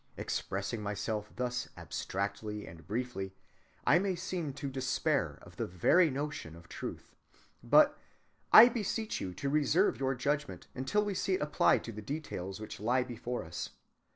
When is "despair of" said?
4.67-5.57